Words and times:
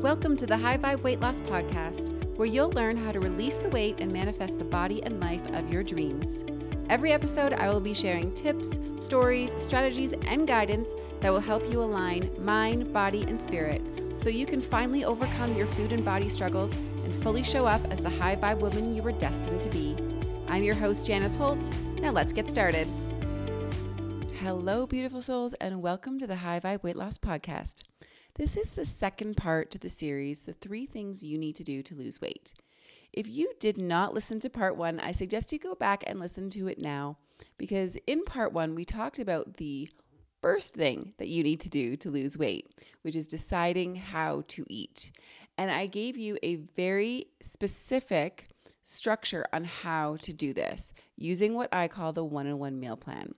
Welcome 0.00 0.36
to 0.36 0.46
the 0.46 0.56
High 0.56 0.78
Vibe 0.78 1.02
Weight 1.02 1.18
Loss 1.18 1.40
Podcast, 1.40 2.12
where 2.36 2.46
you'll 2.46 2.70
learn 2.70 2.96
how 2.96 3.10
to 3.10 3.18
release 3.18 3.56
the 3.56 3.68
weight 3.70 3.96
and 3.98 4.12
manifest 4.12 4.58
the 4.58 4.64
body 4.64 5.02
and 5.02 5.18
life 5.18 5.44
of 5.48 5.72
your 5.72 5.82
dreams. 5.82 6.44
Every 6.88 7.10
episode, 7.10 7.52
I 7.54 7.68
will 7.68 7.80
be 7.80 7.94
sharing 7.94 8.32
tips, 8.32 8.78
stories, 9.00 9.60
strategies, 9.60 10.12
and 10.12 10.46
guidance 10.46 10.94
that 11.18 11.32
will 11.32 11.40
help 11.40 11.68
you 11.68 11.80
align 11.80 12.30
mind, 12.38 12.92
body, 12.92 13.24
and 13.24 13.40
spirit 13.40 13.82
so 14.14 14.28
you 14.28 14.46
can 14.46 14.60
finally 14.60 15.04
overcome 15.04 15.56
your 15.56 15.66
food 15.66 15.92
and 15.92 16.04
body 16.04 16.28
struggles 16.28 16.72
and 17.02 17.12
fully 17.12 17.42
show 17.42 17.66
up 17.66 17.84
as 17.90 18.00
the 18.00 18.08
high 18.08 18.36
vibe 18.36 18.60
woman 18.60 18.94
you 18.94 19.02
were 19.02 19.10
destined 19.10 19.60
to 19.62 19.68
be. 19.68 19.96
I'm 20.46 20.62
your 20.62 20.76
host, 20.76 21.06
Janice 21.06 21.34
Holt. 21.34 21.68
Now 21.96 22.12
let's 22.12 22.32
get 22.32 22.48
started. 22.48 22.86
Hello, 24.40 24.86
beautiful 24.86 25.22
souls, 25.22 25.54
and 25.54 25.82
welcome 25.82 26.20
to 26.20 26.26
the 26.28 26.36
High 26.36 26.60
Vibe 26.60 26.84
Weight 26.84 26.96
Loss 26.96 27.18
Podcast. 27.18 27.82
This 28.38 28.56
is 28.56 28.70
the 28.70 28.84
second 28.84 29.36
part 29.36 29.68
to 29.72 29.80
the 29.80 29.88
series, 29.88 30.44
The 30.44 30.52
Three 30.52 30.86
Things 30.86 31.24
You 31.24 31.38
Need 31.38 31.56
to 31.56 31.64
Do 31.64 31.82
to 31.82 31.96
Lose 31.96 32.20
Weight. 32.20 32.54
If 33.12 33.26
you 33.26 33.52
did 33.58 33.78
not 33.78 34.14
listen 34.14 34.38
to 34.38 34.48
part 34.48 34.76
one, 34.76 35.00
I 35.00 35.10
suggest 35.10 35.52
you 35.52 35.58
go 35.58 35.74
back 35.74 36.04
and 36.06 36.20
listen 36.20 36.48
to 36.50 36.68
it 36.68 36.78
now 36.78 37.18
because 37.56 37.96
in 38.06 38.24
part 38.24 38.52
one, 38.52 38.76
we 38.76 38.84
talked 38.84 39.18
about 39.18 39.56
the 39.56 39.90
first 40.40 40.76
thing 40.76 41.14
that 41.18 41.26
you 41.26 41.42
need 41.42 41.58
to 41.62 41.68
do 41.68 41.96
to 41.96 42.10
lose 42.10 42.38
weight, 42.38 42.70
which 43.02 43.16
is 43.16 43.26
deciding 43.26 43.96
how 43.96 44.44
to 44.46 44.64
eat. 44.68 45.10
And 45.58 45.68
I 45.68 45.86
gave 45.86 46.16
you 46.16 46.38
a 46.44 46.62
very 46.76 47.26
specific 47.42 48.46
structure 48.84 49.46
on 49.52 49.64
how 49.64 50.16
to 50.22 50.32
do 50.32 50.52
this 50.52 50.92
using 51.16 51.54
what 51.54 51.74
I 51.74 51.88
call 51.88 52.12
the 52.12 52.24
one 52.24 52.46
on 52.46 52.60
one 52.60 52.78
meal 52.78 52.96
plan. 52.96 53.34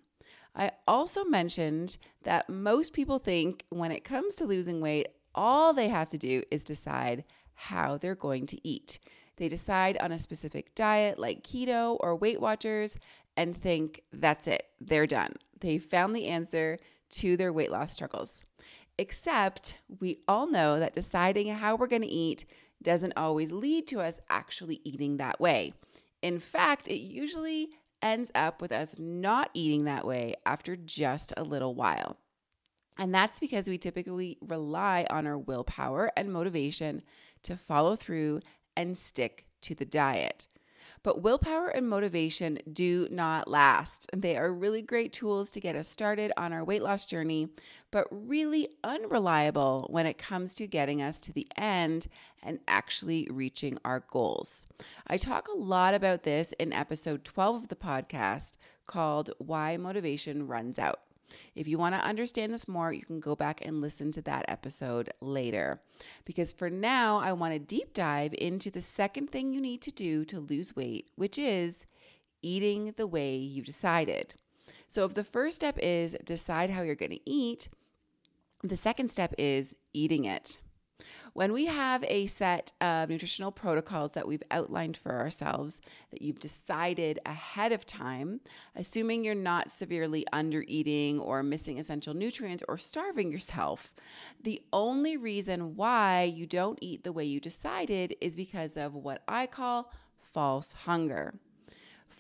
I 0.55 0.73
also 0.87 1.25
mentioned 1.25 1.99
that 2.25 2.49
most 2.49 2.93
people 2.93 3.19
think 3.19 3.65
when 3.71 3.93
it 3.93 4.05
comes 4.05 4.37
to 4.37 4.47
losing 4.47 4.81
weight, 4.81 5.09
all 5.35 5.73
they 5.73 5.89
have 5.89 6.09
to 6.11 6.19
do 6.19 6.43
is 6.51 6.65
decide 6.65 7.25
how 7.55 7.99
they're 7.99 8.15
going 8.15 8.47
to 8.47 8.69
eat. 8.69 8.99
They 9.37 9.49
decide 9.49 9.97
on 9.99 10.13
a 10.13 10.19
specific 10.19 10.75
diet 10.75 11.19
like 11.19 11.45
keto 11.45 11.97
or 12.01 12.17
Weight 12.17 12.41
Watchers 12.41 12.99
and 13.37 13.57
think 13.57 14.03
that's 14.13 14.47
it, 14.47 14.65
they're 14.81 15.07
done. 15.07 15.35
They 15.61 15.79
found 15.79 16.17
the 16.17 16.27
answer 16.27 16.79
to 17.11 17.37
their 17.37 17.53
weight 17.53 17.71
loss 17.71 17.93
struggles. 17.93 18.45
Except 18.99 19.77
we 20.01 20.21
all 20.29 20.47
know 20.47 20.79
that 20.79 20.95
deciding 20.95 21.49
how 21.49 21.77
we're 21.77 21.87
going 21.87 22.03
to 22.03 22.09
eat 22.09 22.45
doesn't 22.83 23.15
always 23.17 23.53
lead 23.53 23.87
to 23.89 24.01
us 24.01 24.21
actually 24.29 24.81
eating 24.85 25.17
that 25.17 25.41
way. 25.41 25.73
In 26.23 26.39
fact, 26.39 26.89
it 26.89 26.99
usually 26.99 27.71
ends 28.03 28.31
up 28.35 28.61
with 28.61 28.73
us 28.73 28.95
not 28.99 29.51
eating 29.55 29.85
that 29.85 30.07
way 30.07 30.35
after 30.47 30.77
just 30.77 31.33
a 31.37 31.45
little 31.45 31.75
while. 31.75 32.17
And 32.99 33.15
that's 33.15 33.41
because 33.41 33.69
we 33.69 33.79
typically 33.79 34.37
rely 34.43 35.07
on 35.09 35.27
our 35.27 35.39
willpower 35.39 36.13
and 36.17 36.33
motivation 36.33 37.03
to 37.45 37.57
follow 37.57 37.97
through 37.97 38.41
and 38.77 38.97
stick 38.97 39.47
to 39.63 39.75
the 39.75 39.87
diet. 39.87 40.47
But 41.03 41.23
willpower 41.23 41.69
and 41.69 41.89
motivation 41.89 42.59
do 42.73 43.09
not 43.11 43.49
last. 43.49 44.09
They 44.15 44.37
are 44.37 44.53
really 44.53 44.83
great 44.83 45.13
tools 45.13 45.51
to 45.53 45.61
get 45.61 45.77
us 45.77 45.89
started 45.89 46.33
on 46.37 46.53
our 46.53 46.65
weight 46.65 46.83
loss 46.83 47.07
journey, 47.07 47.49
but 47.91 48.07
really 48.11 48.69
unreliable 48.85 49.87
when 49.91 50.07
it 50.07 50.19
comes 50.19 50.55
to 50.55 50.67
getting 50.67 51.03
us 51.03 51.21
to 51.23 51.33
the 51.33 51.47
end 51.57 52.07
and 52.43 52.61
actually 52.69 53.29
reaching 53.31 53.79
our 53.85 54.05
goals. 54.11 54.67
I 55.07 55.17
talk 55.17 55.49
a 55.49 55.57
lot 55.57 55.95
about 55.95 56.23
this 56.23 56.53
in 56.53 56.73
episode 56.73 57.25
12 57.25 57.57
of 57.57 57.69
the 57.69 57.77
podcast 57.77 58.57
called 58.87 59.31
Why 59.39 59.77
Motivation 59.77 60.47
Runs 60.47 60.79
Out. 60.79 61.01
If 61.55 61.69
you 61.69 61.79
want 61.79 61.95
to 61.95 62.05
understand 62.05 62.53
this 62.53 62.69
more, 62.69 62.93
you 62.93 63.03
can 63.03 63.21
go 63.21 63.35
back 63.37 63.65
and 63.65 63.81
listen 63.81 64.13
to 64.13 64.23
that 64.23 64.45
episode 64.49 65.11
later. 65.21 65.81
Because 66.25 66.53
for 66.53 66.71
now, 66.71 67.19
I 67.19 67.33
want 67.33 67.53
to 67.55 67.59
deep 67.59 67.95
dive 67.95 68.35
into 68.39 68.71
the 68.71 68.81
second 68.81 69.31
thing 69.31 69.53
you 69.53 69.61
need 69.61 69.83
to 69.83 69.93
do 69.93 70.25
to 70.27 70.41
lose 70.41 70.77
weight, 70.77 71.11
which 71.17 71.39
is 71.39 71.87
eating 72.43 72.95
the 72.97 73.07
way 73.07 73.37
you 73.37 73.63
decided. 73.63 74.35
So, 74.89 75.05
if 75.05 75.15
the 75.15 75.25
first 75.25 75.57
step 75.57 75.79
is 75.79 76.17
decide 76.25 76.71
how 76.71 76.83
you're 76.83 76.95
going 76.95 77.11
to 77.13 77.31
eat, 77.31 77.69
the 78.63 78.77
second 78.77 79.11
step 79.11 79.35
is 79.39 79.75
eating 79.93 80.25
it. 80.25 80.59
When 81.33 81.53
we 81.53 81.67
have 81.67 82.05
a 82.05 82.27
set 82.27 82.73
of 82.81 83.09
nutritional 83.09 83.53
protocols 83.53 84.15
that 84.15 84.27
we've 84.27 84.43
outlined 84.51 84.97
for 84.97 85.19
ourselves, 85.19 85.81
that 86.11 86.23
you've 86.23 86.41
decided 86.41 87.19
ahead 87.27 87.73
of 87.73 87.87
time, 87.87 88.41
assuming 88.77 89.25
you're 89.25 89.35
not 89.35 89.71
severely 89.71 90.27
under 90.33 90.65
eating 90.67 91.21
or 91.21 91.43
missing 91.43 91.79
essential 91.79 92.15
nutrients 92.15 92.63
or 92.69 92.79
starving 92.79 93.31
yourself, 93.31 93.93
the 94.43 94.63
only 94.73 95.17
reason 95.17 95.77
why 95.77 96.25
you 96.25 96.47
don't 96.47 96.79
eat 96.81 97.05
the 97.05 97.13
way 97.13 97.25
you 97.25 97.41
decided 97.41 98.17
is 98.21 98.37
because 98.37 98.77
of 98.77 98.95
what 98.95 99.23
I 99.29 99.47
call 99.47 99.93
false 100.19 100.73
hunger. 100.73 101.35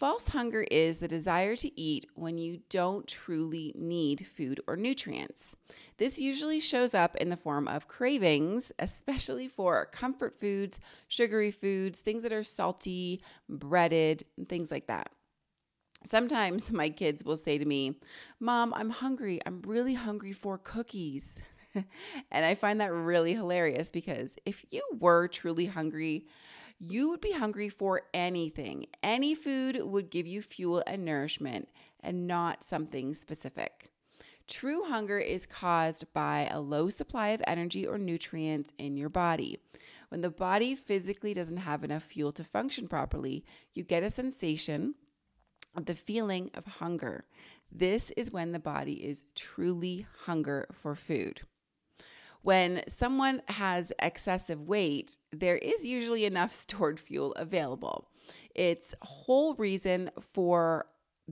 False 0.00 0.28
hunger 0.28 0.64
is 0.70 0.96
the 0.96 1.08
desire 1.08 1.54
to 1.56 1.78
eat 1.78 2.06
when 2.14 2.38
you 2.38 2.60
don't 2.70 3.06
truly 3.06 3.70
need 3.76 4.26
food 4.26 4.58
or 4.66 4.74
nutrients. 4.74 5.54
This 5.98 6.18
usually 6.18 6.58
shows 6.58 6.94
up 6.94 7.16
in 7.16 7.28
the 7.28 7.36
form 7.36 7.68
of 7.68 7.86
cravings, 7.86 8.72
especially 8.78 9.46
for 9.46 9.90
comfort 9.92 10.34
foods, 10.34 10.80
sugary 11.08 11.50
foods, 11.50 12.00
things 12.00 12.22
that 12.22 12.32
are 12.32 12.42
salty, 12.42 13.20
breaded, 13.46 14.24
and 14.38 14.48
things 14.48 14.70
like 14.70 14.86
that. 14.86 15.10
Sometimes 16.02 16.72
my 16.72 16.88
kids 16.88 17.22
will 17.22 17.36
say 17.36 17.58
to 17.58 17.66
me, 17.66 18.00
Mom, 18.40 18.72
I'm 18.72 18.88
hungry. 18.88 19.38
I'm 19.44 19.60
really 19.66 19.92
hungry 19.92 20.32
for 20.32 20.56
cookies. 20.56 21.42
and 21.74 22.46
I 22.46 22.54
find 22.54 22.80
that 22.80 22.90
really 22.90 23.34
hilarious 23.34 23.90
because 23.90 24.38
if 24.46 24.64
you 24.70 24.82
were 24.98 25.28
truly 25.28 25.66
hungry, 25.66 26.24
you 26.80 27.10
would 27.10 27.20
be 27.20 27.32
hungry 27.32 27.68
for 27.68 28.02
anything. 28.14 28.86
Any 29.02 29.34
food 29.34 29.78
would 29.82 30.10
give 30.10 30.26
you 30.26 30.40
fuel 30.40 30.82
and 30.86 31.04
nourishment 31.04 31.68
and 32.00 32.26
not 32.26 32.64
something 32.64 33.12
specific. 33.12 33.90
True 34.48 34.84
hunger 34.84 35.18
is 35.18 35.46
caused 35.46 36.12
by 36.14 36.48
a 36.50 36.58
low 36.58 36.88
supply 36.88 37.28
of 37.28 37.42
energy 37.46 37.86
or 37.86 37.98
nutrients 37.98 38.72
in 38.78 38.96
your 38.96 39.10
body. 39.10 39.58
When 40.08 40.22
the 40.22 40.30
body 40.30 40.74
physically 40.74 41.34
doesn't 41.34 41.58
have 41.58 41.84
enough 41.84 42.02
fuel 42.02 42.32
to 42.32 42.42
function 42.42 42.88
properly, 42.88 43.44
you 43.74 43.84
get 43.84 44.02
a 44.02 44.10
sensation 44.10 44.94
of 45.76 45.84
the 45.84 45.94
feeling 45.94 46.50
of 46.54 46.64
hunger. 46.64 47.26
This 47.70 48.10
is 48.16 48.32
when 48.32 48.52
the 48.52 48.58
body 48.58 49.04
is 49.04 49.22
truly 49.36 50.06
hunger 50.24 50.66
for 50.72 50.94
food. 50.94 51.42
When 52.42 52.82
someone 52.88 53.42
has 53.48 53.92
excessive 54.00 54.62
weight, 54.62 55.18
there 55.32 55.56
is 55.56 55.86
usually 55.86 56.24
enough 56.24 56.52
stored 56.54 56.98
fuel 56.98 57.32
available. 57.32 58.08
Its 58.54 58.94
whole 59.02 59.54
reason 59.54 60.10
for 60.20 60.86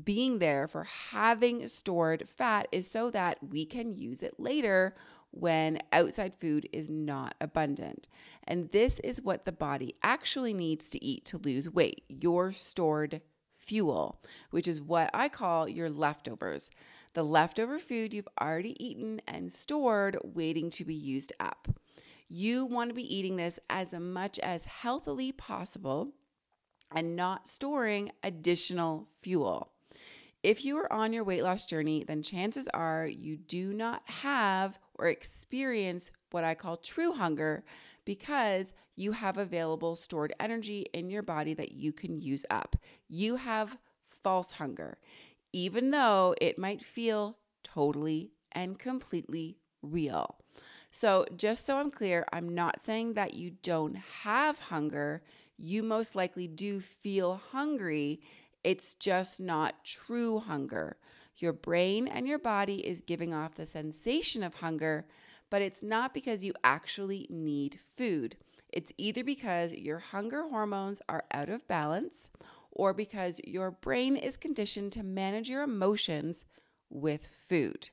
being 0.04 0.38
there, 0.38 0.68
for 0.68 0.84
having 0.84 1.66
stored 1.68 2.28
fat, 2.28 2.68
is 2.70 2.90
so 2.90 3.10
that 3.10 3.38
we 3.42 3.64
can 3.64 3.92
use 3.92 4.22
it 4.22 4.34
later 4.38 4.94
when 5.30 5.78
outside 5.92 6.34
food 6.34 6.68
is 6.72 6.88
not 6.88 7.34
abundant. 7.40 8.08
And 8.44 8.70
this 8.70 8.98
is 9.00 9.20
what 9.20 9.44
the 9.44 9.52
body 9.52 9.94
actually 10.02 10.54
needs 10.54 10.88
to 10.90 11.04
eat 11.04 11.24
to 11.26 11.38
lose 11.38 11.70
weight 11.70 12.04
your 12.08 12.52
stored 12.52 13.20
fuel, 13.68 14.18
which 14.50 14.66
is 14.66 14.80
what 14.80 15.10
I 15.12 15.28
call 15.28 15.68
your 15.68 15.90
leftovers. 15.90 16.70
The 17.12 17.22
leftover 17.22 17.78
food 17.78 18.14
you've 18.14 18.28
already 18.40 18.82
eaten 18.82 19.20
and 19.28 19.52
stored 19.52 20.16
waiting 20.24 20.70
to 20.70 20.84
be 20.86 20.94
used 20.94 21.34
up. 21.38 21.68
You 22.28 22.64
want 22.64 22.90
to 22.90 22.94
be 22.94 23.14
eating 23.14 23.36
this 23.36 23.58
as 23.68 23.92
much 23.92 24.38
as 24.38 24.64
healthily 24.64 25.32
possible 25.32 26.12
and 26.94 27.14
not 27.14 27.46
storing 27.46 28.10
additional 28.22 29.08
fuel. 29.20 29.70
If 30.42 30.64
you 30.64 30.78
are 30.78 30.90
on 30.90 31.12
your 31.12 31.24
weight 31.24 31.42
loss 31.42 31.66
journey, 31.66 32.04
then 32.04 32.22
chances 32.22 32.68
are 32.68 33.06
you 33.06 33.36
do 33.36 33.74
not 33.74 34.02
have 34.06 34.78
or 34.98 35.06
experience 35.06 36.10
what 36.30 36.44
I 36.44 36.54
call 36.54 36.76
true 36.76 37.12
hunger 37.12 37.64
because 38.04 38.74
you 38.96 39.12
have 39.12 39.38
available 39.38 39.96
stored 39.96 40.34
energy 40.40 40.86
in 40.92 41.08
your 41.08 41.22
body 41.22 41.54
that 41.54 41.72
you 41.72 41.92
can 41.92 42.20
use 42.20 42.44
up. 42.50 42.76
You 43.08 43.36
have 43.36 43.78
false 44.04 44.52
hunger, 44.52 44.98
even 45.52 45.90
though 45.90 46.34
it 46.40 46.58
might 46.58 46.84
feel 46.84 47.38
totally 47.62 48.32
and 48.52 48.78
completely 48.78 49.56
real. 49.82 50.36
So, 50.90 51.26
just 51.36 51.64
so 51.64 51.76
I'm 51.76 51.90
clear, 51.90 52.26
I'm 52.32 52.54
not 52.54 52.80
saying 52.80 53.14
that 53.14 53.34
you 53.34 53.52
don't 53.62 53.96
have 54.22 54.58
hunger. 54.58 55.22
You 55.56 55.82
most 55.82 56.16
likely 56.16 56.48
do 56.48 56.80
feel 56.80 57.40
hungry. 57.52 58.20
It's 58.64 58.94
just 58.94 59.40
not 59.40 59.84
true 59.84 60.40
hunger. 60.40 60.96
Your 61.38 61.52
brain 61.52 62.08
and 62.08 62.26
your 62.26 62.38
body 62.38 62.86
is 62.86 63.00
giving 63.00 63.32
off 63.32 63.54
the 63.54 63.66
sensation 63.66 64.42
of 64.42 64.54
hunger, 64.56 65.06
but 65.50 65.62
it's 65.62 65.82
not 65.82 66.12
because 66.12 66.44
you 66.44 66.52
actually 66.64 67.26
need 67.30 67.78
food. 67.96 68.36
It's 68.70 68.92
either 68.98 69.24
because 69.24 69.72
your 69.72 69.98
hunger 69.98 70.48
hormones 70.48 71.00
are 71.08 71.24
out 71.32 71.48
of 71.48 71.66
balance 71.68 72.30
or 72.70 72.92
because 72.92 73.40
your 73.44 73.70
brain 73.70 74.16
is 74.16 74.36
conditioned 74.36 74.92
to 74.92 75.02
manage 75.02 75.48
your 75.48 75.62
emotions 75.62 76.44
with 76.90 77.26
food. 77.26 77.90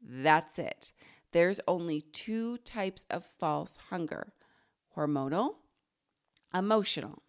That's 0.00 0.58
it. 0.58 0.92
there's 1.32 1.60
only 1.66 2.02
two 2.02 2.58
types 2.58 3.06
of 3.10 3.24
false 3.24 3.78
hunger 3.90 4.32
hormonal, 4.96 5.54
emotional. 6.54 7.22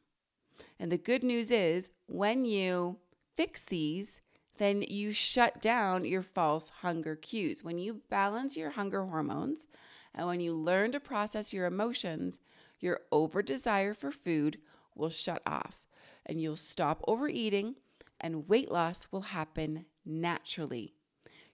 And 0.80 0.92
the 0.92 0.98
good 0.98 1.24
news 1.24 1.50
is 1.52 1.92
when 2.08 2.46
you 2.46 2.98
fix 3.38 3.66
these, 3.66 4.22
then 4.58 4.84
you 4.88 5.12
shut 5.12 5.62
down 5.62 6.06
your 6.06 6.22
false 6.22 6.70
hunger 6.82 7.16
cues. 7.16 7.64
When 7.64 7.80
you 7.80 8.02
balance 8.10 8.56
your 8.56 8.72
hunger 8.72 9.06
hormones 9.06 9.68
and 10.14 10.28
when 10.28 10.40
you 10.40 10.54
learn 10.54 10.92
to 10.92 11.00
process 11.00 11.54
your 11.54 11.66
emotions, 11.66 12.40
your 12.80 13.02
over 13.12 13.42
desire 13.42 13.94
for 13.94 14.12
food 14.12 14.60
will 14.96 15.10
shut 15.10 15.42
off 15.48 15.88
and 16.26 16.40
you'll 16.40 16.56
stop 16.56 17.04
overeating 17.08 17.76
and 18.22 18.48
weight 18.48 18.72
loss 18.72 19.08
will 19.12 19.22
happen 19.22 19.86
naturally. 20.06 20.94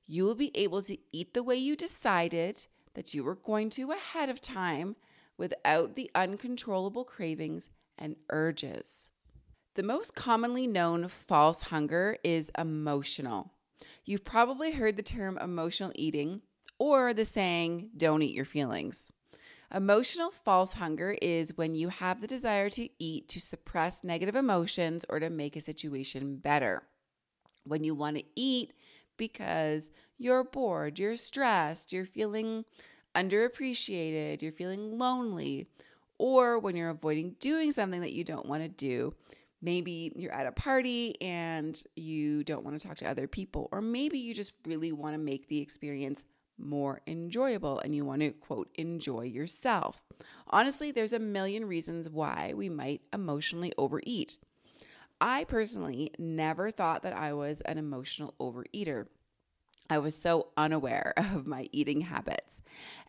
You 0.06 0.24
will 0.24 0.36
be 0.36 0.52
able 0.56 0.82
to 0.84 0.98
eat 1.12 1.34
the 1.34 1.44
way 1.44 1.56
you 1.56 1.76
decided 1.76 2.66
that 2.96 3.14
you 3.14 3.24
were 3.24 3.36
going 3.36 3.70
to 3.72 3.92
ahead 3.92 4.30
of 4.30 4.42
time 4.42 4.96
without 5.38 5.96
the 5.96 6.12
uncontrollable 6.14 7.06
cravings 7.06 7.70
and 7.98 8.16
urges. 8.30 9.10
The 9.80 9.84
most 9.84 10.14
commonly 10.14 10.68
known 10.68 11.08
false 11.08 11.62
hunger 11.62 12.18
is 12.22 12.52
emotional. 12.58 13.54
You've 14.04 14.26
probably 14.26 14.74
heard 14.74 14.98
the 14.98 15.02
term 15.02 15.38
emotional 15.38 15.94
eating 15.96 16.42
or 16.80 17.14
the 17.14 17.24
saying, 17.24 17.92
don't 17.96 18.22
eat 18.22 18.36
your 18.36 18.44
feelings. 18.44 19.14
Emotional 19.74 20.32
false 20.32 20.74
hunger 20.74 21.16
is 21.22 21.56
when 21.56 21.76
you 21.76 21.88
have 21.88 22.20
the 22.20 22.28
desire 22.28 22.70
to 22.72 22.90
eat 23.00 23.30
to 23.30 23.40
suppress 23.40 24.04
negative 24.04 24.36
emotions 24.36 25.06
or 25.08 25.18
to 25.22 25.30
make 25.30 25.56
a 25.56 25.62
situation 25.62 26.36
better. 26.36 26.84
When 27.64 27.86
you 27.86 27.96
want 27.96 28.18
to 28.18 28.26
eat 28.36 28.74
because 29.16 29.92
you're 30.18 30.44
bored, 30.44 31.00
you're 31.00 31.16
stressed, 31.16 31.94
you're 31.94 32.04
feeling 32.04 32.66
underappreciated, 33.16 34.42
you're 34.42 34.52
feeling 34.52 34.98
lonely, 34.98 35.70
or 36.18 36.60
when 36.60 36.76
you're 36.76 36.90
avoiding 36.90 37.38
doing 37.40 37.72
something 37.72 38.02
that 38.02 38.12
you 38.12 38.26
don't 38.26 38.46
want 38.46 38.62
to 38.62 38.68
do. 38.68 39.14
Maybe 39.62 40.14
you're 40.16 40.32
at 40.32 40.48
a 40.48 40.52
party 40.52 41.16
and 41.22 41.82
you 41.96 42.44
don't 42.44 42.64
want 42.64 42.80
to 42.80 42.88
talk 42.88 42.98
to 42.98 43.10
other 43.10 43.28
people, 43.28 43.68
or 43.72 43.82
maybe 43.82 44.18
you 44.18 44.34
just 44.34 44.54
really 44.66 44.92
want 44.92 45.14
to 45.14 45.20
make 45.20 45.48
the 45.48 45.60
experience 45.60 46.26
more 46.58 47.02
enjoyable 47.08 47.80
and 47.80 47.96
you 47.96 48.06
want 48.06 48.22
to, 48.22 48.32
quote, 48.32 48.70
enjoy 48.76 49.22
yourself. 49.22 50.02
Honestly, 50.48 50.92
there's 50.92 51.14
a 51.14 51.20
million 51.20 51.66
reasons 51.66 52.10
why 52.10 52.54
we 52.56 52.70
might 52.70 53.02
emotionally 53.14 53.74
overeat. 53.78 54.38
I 55.22 55.44
personally 55.44 56.12
never 56.18 56.72
thought 56.72 57.04
that 57.04 57.16
I 57.16 57.34
was 57.34 57.62
an 57.62 57.78
emotional 57.78 58.36
overeater. 58.40 59.08
I 59.90 59.98
was 59.98 60.16
so 60.16 60.50
unaware 60.56 61.14
of 61.18 61.48
my 61.48 61.68
eating 61.72 62.02
habits. 62.02 62.62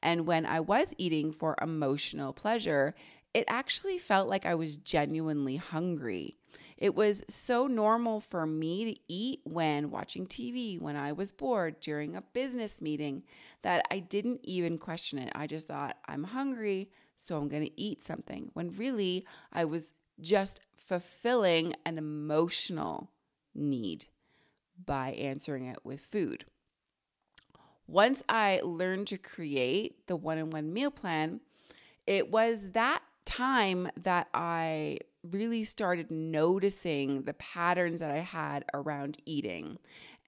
And 0.02 0.26
when 0.26 0.46
I 0.46 0.60
was 0.60 0.94
eating 0.98 1.32
for 1.32 1.56
emotional 1.60 2.32
pleasure, 2.32 2.94
it 3.32 3.44
actually 3.48 3.98
felt 3.98 4.28
like 4.28 4.44
I 4.44 4.54
was 4.54 4.76
genuinely 4.76 5.56
hungry. 5.56 6.36
It 6.76 6.94
was 6.94 7.22
so 7.28 7.66
normal 7.66 8.20
for 8.20 8.46
me 8.46 8.92
to 8.94 9.00
eat 9.06 9.40
when 9.44 9.90
watching 9.90 10.26
TV, 10.26 10.80
when 10.80 10.96
I 10.96 11.12
was 11.12 11.30
bored, 11.30 11.78
during 11.80 12.16
a 12.16 12.22
business 12.22 12.80
meeting, 12.80 13.22
that 13.62 13.84
I 13.90 13.98
didn't 14.00 14.40
even 14.42 14.78
question 14.78 15.18
it. 15.18 15.30
I 15.34 15.46
just 15.46 15.68
thought, 15.68 15.96
I'm 16.08 16.24
hungry, 16.24 16.90
so 17.16 17.36
I'm 17.36 17.48
going 17.48 17.64
to 17.64 17.80
eat 17.80 18.02
something. 18.02 18.50
When 18.54 18.70
really, 18.76 19.26
I 19.52 19.66
was 19.66 19.92
just 20.20 20.62
fulfilling 20.76 21.74
an 21.84 21.98
emotional 21.98 23.10
need 23.54 24.06
by 24.86 25.10
answering 25.12 25.66
it 25.66 25.84
with 25.84 26.00
food. 26.00 26.46
Once 27.86 28.22
I 28.28 28.60
learned 28.64 29.08
to 29.08 29.18
create 29.18 30.06
the 30.06 30.16
one 30.16 30.38
on 30.38 30.50
one 30.50 30.72
meal 30.72 30.90
plan, 30.90 31.40
it 32.06 32.30
was 32.30 32.70
that 32.70 33.02
time 33.30 33.88
that 33.96 34.28
I 34.34 34.98
really 35.22 35.62
started 35.64 36.10
noticing 36.10 37.22
the 37.22 37.34
patterns 37.34 38.00
that 38.00 38.10
I 38.10 38.18
had 38.18 38.64
around 38.74 39.18
eating 39.24 39.78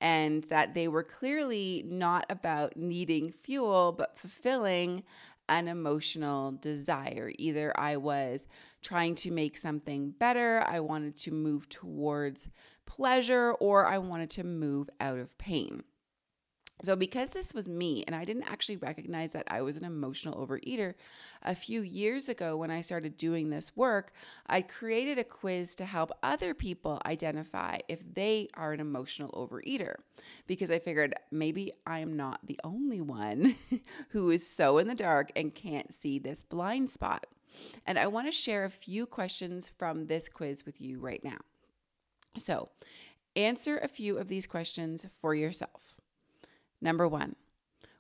and 0.01 0.45
that 0.45 0.75
they 0.75 0.87
were 0.87 1.03
clearly 1.03 1.85
not 1.87 2.27
about 2.31 2.77
needing 2.77 3.33
fuel, 3.33 3.93
but 3.97 4.19
fulfilling 4.19 5.03
an 5.49 5.67
emotional 5.67 6.53
desire. 6.53 7.33
Either 7.39 7.73
I 7.79 7.97
was 7.97 8.47
trying 8.83 9.17
to 9.17 9.31
make 9.33 9.57
something 9.57 10.11
better, 10.11 10.65
I 10.67 10.81
wanted 10.81 11.17
to 11.19 11.33
move 11.33 11.69
towards 11.69 12.49
pleasure, 12.87 13.53
or 13.55 13.87
I 13.87 13.99
wanted 13.99 14.31
to 14.31 14.45
move 14.45 14.89
out 15.01 15.19
of 15.19 15.37
pain. 15.39 15.83
So, 16.83 16.97
because 16.97 17.31
this 17.31 17.55
was 17.55 17.69
me, 17.69 18.03
and 18.09 18.17
I 18.17 18.25
didn't 18.25 18.51
actually 18.51 18.79
recognize 18.79 19.33
that 19.33 19.47
I 19.49 19.63
was 19.63 19.77
an 19.77 19.85
emotional 19.85 20.45
overeater, 20.45 20.95
a 21.43 21.55
few 21.55 21.83
years 21.83 22.29
ago 22.29 22.57
when 22.57 22.73
I 22.73 22.81
started 22.81 23.17
doing 23.17 23.51
this 23.51 23.77
work, 23.77 24.13
I 24.49 24.63
created 24.63 25.17
a 25.17 25.25
quiz 25.25 25.77
to 25.77 25.85
help 25.85 26.11
other 26.25 26.55
people 26.55 27.01
identify 27.07 27.79
if 27.89 28.01
they 28.15 28.49
are 28.55 28.73
an 28.73 28.81
emotional 28.81 29.31
overeater. 29.31 29.95
Because 30.49 30.73
I 30.73 30.81
figured 30.81 31.15
maybe 31.31 31.73
I'm 31.87 32.17
not 32.17 32.41
the 32.45 32.59
only 32.65 33.01
one 33.01 33.55
who 34.09 34.31
is 34.31 34.45
so 34.45 34.79
in 34.79 34.89
the 34.89 34.97
dark 34.97 35.31
and 35.37 35.55
can't 35.55 35.95
see 35.95 36.19
this 36.19 36.43
blind 36.43 36.91
spot. 36.91 37.27
And 37.87 37.97
I 37.97 38.09
want 38.09 38.27
to 38.27 38.33
share 38.33 38.65
a 38.65 38.71
few 38.71 39.07
questions 39.07 39.69
from 39.69 40.07
this 40.07 40.29
quiz 40.29 40.67
with 40.67 40.81
you 40.81 40.99
right 40.99 41.23
now. 41.23 41.39
So, 42.39 42.71
answer 43.37 43.79
a 43.79 43.89
few 43.89 44.19
of 44.19 44.27
these 44.27 44.49
questions 44.49 45.07
for 45.21 45.35
yourself. 45.35 46.01
Number 46.83 47.07
one, 47.07 47.37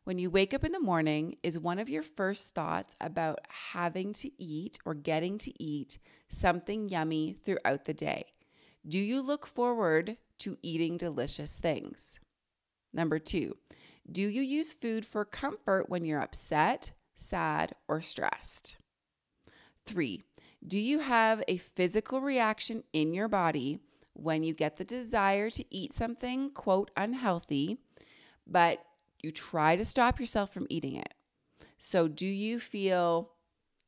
when 0.02 0.18
you 0.18 0.28
wake 0.28 0.52
up 0.52 0.64
in 0.64 0.72
the 0.72 0.80
morning, 0.80 1.36
is 1.44 1.56
one 1.56 1.78
of 1.78 1.88
your 1.88 2.02
first 2.02 2.52
thoughts 2.52 2.96
about 3.00 3.38
having 3.48 4.12
to 4.14 4.42
eat 4.42 4.76
or 4.84 4.94
getting 4.94 5.38
to 5.38 5.62
eat 5.62 5.98
something 6.28 6.88
yummy 6.88 7.32
throughout 7.32 7.84
the 7.84 7.94
day? 7.94 8.24
Do 8.86 8.98
you 8.98 9.20
look 9.20 9.46
forward 9.46 10.16
to 10.38 10.58
eating 10.62 10.96
delicious 10.96 11.60
things? 11.60 12.18
Number 12.92 13.20
two, 13.20 13.56
do 14.10 14.20
you 14.20 14.42
use 14.42 14.72
food 14.72 15.06
for 15.06 15.24
comfort 15.24 15.88
when 15.88 16.04
you're 16.04 16.20
upset, 16.20 16.90
sad, 17.14 17.76
or 17.86 18.02
stressed? 18.02 18.78
Three, 19.86 20.24
do 20.66 20.78
you 20.78 20.98
have 20.98 21.44
a 21.46 21.58
physical 21.58 22.20
reaction 22.20 22.82
in 22.92 23.14
your 23.14 23.28
body 23.28 23.78
when 24.14 24.42
you 24.42 24.54
get 24.54 24.76
the 24.76 24.84
desire 24.84 25.50
to 25.50 25.64
eat 25.74 25.92
something, 25.92 26.50
quote, 26.50 26.90
unhealthy? 26.96 27.78
But 28.46 28.84
you 29.22 29.30
try 29.30 29.76
to 29.76 29.84
stop 29.84 30.18
yourself 30.18 30.52
from 30.52 30.66
eating 30.68 30.96
it. 30.96 31.14
So, 31.78 32.08
do 32.08 32.26
you 32.26 32.60
feel 32.60 33.32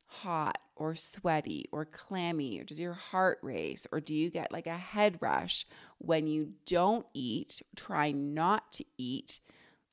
hot 0.07 0.57
or 0.75 0.95
sweaty 0.95 1.67
or 1.71 1.85
clammy, 1.85 2.59
or 2.59 2.63
does 2.63 2.79
your 2.79 2.93
heart 2.93 3.39
race, 3.41 3.87
or 3.91 3.99
do 3.99 4.13
you 4.13 4.29
get 4.29 4.51
like 4.51 4.67
a 4.67 4.77
head 4.77 5.17
rush 5.21 5.65
when 5.97 6.27
you 6.27 6.53
don't 6.65 7.05
eat? 7.13 7.61
Try 7.75 8.11
not 8.11 8.71
to 8.73 8.85
eat 8.97 9.39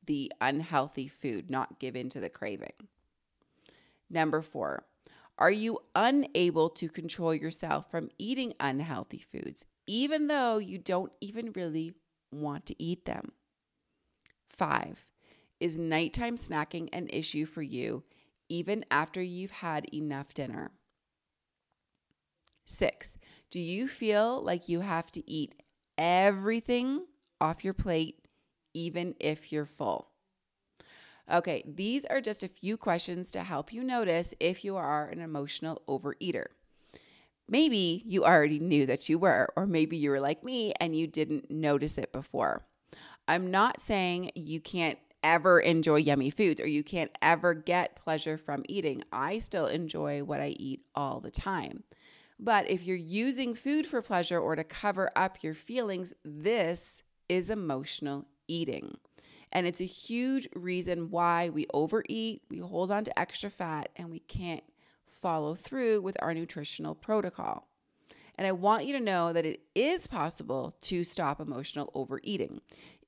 the 0.05 0.33
unhealthy 0.41 1.09
food, 1.09 1.51
not 1.51 1.79
give 1.79 1.95
in 1.95 2.09
to 2.11 2.21
the 2.21 2.29
craving. 2.29 2.73
Number 4.11 4.43
four, 4.43 4.85
are 5.39 5.51
you 5.51 5.79
unable 5.95 6.69
to 6.71 6.89
control 6.89 7.35
yourself 7.35 7.91
from 7.91 8.11
eating 8.19 8.53
unhealthy 8.61 9.25
foods, 9.33 9.67
even 9.87 10.27
though 10.27 10.59
you 10.59 10.79
don't 10.79 11.13
even 11.21 11.53
really 11.53 11.95
want 12.31 12.67
to 12.67 12.83
eat 12.83 13.05
them? 13.05 13.33
Five, 14.53 15.05
is 15.61 15.79
nighttime 15.79 16.37
snacking 16.37 16.89
an 16.93 17.09
issue 17.09 17.47
for 17.47 17.63
you 17.63 18.05
even 18.49 18.85
after 18.91 19.23
you've 19.23 19.51
had 19.51 19.87
enough 19.95 20.35
dinner? 20.35 20.71
Six, 22.67 23.17
do 23.51 23.59
you 23.59 23.89
feel 23.89 24.43
like 24.43 24.69
you 24.69 24.81
have 24.81 25.11
to 25.13 25.31
eat 25.31 25.55
everything 25.97 27.07
off 27.41 27.65
your 27.65 27.75
plate 27.75 28.29
even 28.75 29.15
if 29.19 29.53
you're 29.53 29.65
full? 29.65 30.09
Okay, 31.33 31.63
these 31.67 32.05
are 32.05 32.21
just 32.21 32.43
a 32.43 32.49
few 32.49 32.77
questions 32.77 33.33
to 33.33 33.43
help 33.43 33.73
you 33.73 33.83
notice 33.83 34.35
if 34.39 34.65
you 34.65 34.77
are 34.77 35.09
an 35.09 35.21
emotional 35.21 35.81
overeater. 35.89 36.47
Maybe 37.49 38.03
you 38.05 38.25
already 38.25 38.59
knew 38.59 38.87
that 38.87 39.09
you 39.09 39.19
were, 39.19 39.53
or 39.57 39.67
maybe 39.67 39.97
you 39.97 40.11
were 40.11 40.21
like 40.21 40.45
me 40.45 40.73
and 40.81 40.97
you 40.97 41.07
didn't 41.07 41.51
notice 41.51 41.99
it 41.99 42.13
before. 42.13 42.67
I'm 43.29 43.51
not 43.51 43.81
saying 43.81 44.33
you 44.35 44.61
can't 44.61 44.99
ever 45.23 45.61
enjoy 45.61 45.97
yummy 45.97 46.31
foods 46.31 46.61
or 46.61 46.67
you 46.67 46.83
can't 46.83 47.17
ever 47.23 47.55
get 47.55 47.97
pleasure 47.97 48.37
from 48.37 48.65
eating. 48.69 49.05
I 49.13 49.39
still 49.39 49.67
enjoy 49.67 50.25
what 50.25 50.41
I 50.41 50.49
eat 50.49 50.83
all 50.95 51.21
the 51.21 51.31
time. 51.31 51.85
But 52.39 52.69
if 52.69 52.83
you're 52.83 52.97
using 52.97 53.55
food 53.55 53.87
for 53.87 54.03
pleasure 54.03 54.39
or 54.39 54.57
to 54.57 54.65
cover 54.65 55.11
up 55.15 55.43
your 55.43 55.55
feelings, 55.55 56.13
this 56.25 57.03
is 57.29 57.51
emotional 57.51 58.27
eating. 58.49 58.97
And 59.53 59.67
it's 59.67 59.81
a 59.81 59.85
huge 59.85 60.49
reason 60.57 61.11
why 61.11 61.51
we 61.51 61.67
overeat, 61.73 62.43
we 62.51 62.59
hold 62.59 62.91
on 62.91 63.05
to 63.05 63.19
extra 63.19 63.51
fat, 63.51 63.91
and 63.97 64.11
we 64.11 64.19
can't 64.19 64.65
follow 65.07 65.55
through 65.55 66.01
with 66.01 66.17
our 66.21 66.35
nutritional 66.35 66.95
protocol. 66.95 67.69
And 68.37 68.47
I 68.47 68.53
want 68.53 68.87
you 68.87 68.95
to 68.95 69.01
know 69.05 69.33
that 69.33 69.45
it 69.45 69.61
is 69.75 70.07
possible 70.07 70.75
to 70.83 71.05
stop 71.05 71.39
emotional 71.39 71.91
overeating 71.95 72.63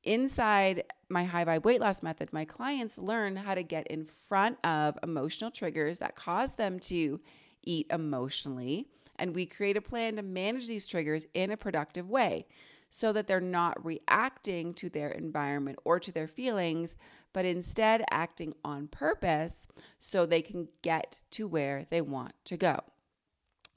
inside 0.04 0.84
my 1.08 1.24
high 1.24 1.44
vibe 1.44 1.64
weight 1.64 1.80
loss 1.80 2.02
method, 2.02 2.32
my 2.32 2.44
clients 2.44 2.98
learn 2.98 3.36
how 3.36 3.54
to 3.54 3.62
get 3.62 3.86
in 3.88 4.04
front 4.04 4.58
of 4.64 4.98
emotional 5.02 5.50
triggers 5.50 5.98
that 5.98 6.16
cause 6.16 6.54
them 6.54 6.78
to 6.80 7.20
eat 7.62 7.86
emotionally. 7.90 8.88
And 9.16 9.34
we 9.34 9.46
create 9.46 9.76
a 9.76 9.80
plan 9.80 10.16
to 10.16 10.22
manage 10.22 10.66
these 10.66 10.86
triggers 10.86 11.26
in 11.34 11.50
a 11.50 11.56
productive 11.56 12.08
way 12.10 12.46
so 12.90 13.12
that 13.12 13.26
they're 13.26 13.40
not 13.40 13.84
reacting 13.84 14.72
to 14.74 14.88
their 14.88 15.10
environment 15.10 15.78
or 15.84 15.98
to 15.98 16.12
their 16.12 16.28
feelings, 16.28 16.94
but 17.32 17.44
instead 17.44 18.04
acting 18.10 18.54
on 18.64 18.86
purpose 18.86 19.66
so 19.98 20.24
they 20.24 20.42
can 20.42 20.68
get 20.82 21.22
to 21.32 21.48
where 21.48 21.86
they 21.90 22.00
want 22.00 22.32
to 22.44 22.56
go. 22.56 22.78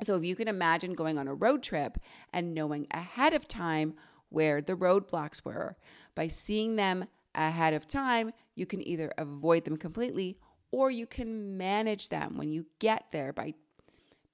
So, 0.03 0.15
if 0.15 0.23
you 0.23 0.35
can 0.35 0.47
imagine 0.47 0.93
going 0.93 1.17
on 1.17 1.27
a 1.27 1.33
road 1.33 1.63
trip 1.63 1.97
and 2.31 2.53
knowing 2.53 2.85
ahead 2.91 3.33
of 3.33 3.47
time 3.47 3.95
where 4.29 4.61
the 4.61 4.75
roadblocks 4.75 5.43
were, 5.43 5.75
by 6.15 6.27
seeing 6.27 6.75
them 6.75 7.05
ahead 7.35 7.73
of 7.73 7.87
time, 7.87 8.31
you 8.55 8.65
can 8.65 8.85
either 8.87 9.11
avoid 9.17 9.63
them 9.63 9.77
completely 9.77 10.37
or 10.71 10.91
you 10.91 11.05
can 11.05 11.57
manage 11.57 12.09
them 12.09 12.37
when 12.37 12.51
you 12.51 12.65
get 12.79 13.05
there 13.11 13.31
by 13.31 13.53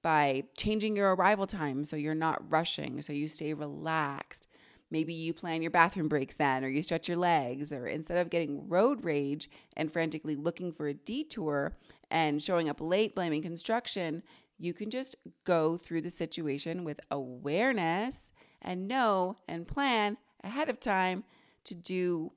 by 0.02 0.44
changing 0.58 0.94
your 0.94 1.14
arrival 1.14 1.46
time 1.46 1.82
so 1.82 1.96
you're 1.96 2.14
not 2.14 2.52
rushing, 2.52 3.00
so 3.00 3.10
you 3.10 3.26
stay 3.26 3.54
relaxed, 3.54 4.46
Maybe 4.94 5.12
you 5.12 5.34
plan 5.34 5.60
your 5.60 5.72
bathroom 5.72 6.06
breaks 6.06 6.36
then, 6.36 6.64
or 6.64 6.68
you 6.68 6.80
stretch 6.80 7.08
your 7.08 7.16
legs, 7.16 7.72
or 7.72 7.88
instead 7.88 8.18
of 8.18 8.30
getting 8.30 8.68
road 8.68 9.04
rage 9.04 9.50
and 9.76 9.92
frantically 9.92 10.36
looking 10.36 10.70
for 10.70 10.86
a 10.86 10.94
detour 10.94 11.76
and 12.12 12.40
showing 12.40 12.68
up 12.68 12.80
late 12.80 13.12
blaming 13.14 13.42
construction, 13.42 14.22
you 14.56 14.72
can 14.72 14.90
just 14.90 15.16
go 15.42 15.76
through 15.76 16.02
the 16.02 16.10
situation 16.10 16.84
with 16.84 17.00
awareness 17.10 18.30
and 18.64 18.88
know 18.88 19.38
and 19.46 19.68
plan 19.68 20.16
ahead 20.42 20.68
of 20.68 20.80
time 20.80 21.24
to 21.64 21.74
do 21.74 22.32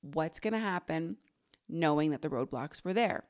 what's 0.00 0.40
going 0.40 0.52
to 0.52 0.58
happen, 0.58 1.16
knowing 1.68 2.10
that 2.10 2.22
the 2.22 2.28
roadblocks 2.28 2.84
were 2.84 2.92
there. 2.92 3.24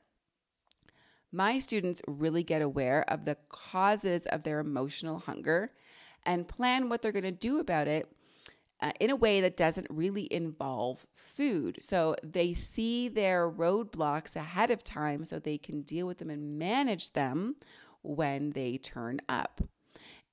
My 1.31 1.59
students 1.59 2.01
really 2.07 2.43
get 2.43 2.61
aware 2.61 3.05
of 3.07 3.25
the 3.25 3.37
causes 3.49 4.25
of 4.25 4.43
their 4.43 4.59
emotional 4.59 5.19
hunger 5.19 5.71
and 6.25 6.47
plan 6.47 6.89
what 6.89 7.01
they're 7.01 7.11
going 7.11 7.23
to 7.23 7.31
do 7.31 7.59
about 7.59 7.87
it 7.87 8.11
uh, 8.81 8.91
in 8.99 9.09
a 9.09 9.15
way 9.15 9.41
that 9.41 9.57
doesn't 9.57 9.87
really 9.89 10.31
involve 10.33 11.05
food. 11.13 11.77
So 11.81 12.15
they 12.23 12.53
see 12.53 13.09
their 13.09 13.49
roadblocks 13.49 14.35
ahead 14.35 14.71
of 14.71 14.83
time 14.83 15.25
so 15.25 15.37
they 15.37 15.57
can 15.57 15.81
deal 15.81 16.07
with 16.07 16.17
them 16.17 16.29
and 16.29 16.57
manage 16.57 17.13
them 17.13 17.55
when 18.01 18.51
they 18.51 18.77
turn 18.77 19.21
up. 19.27 19.61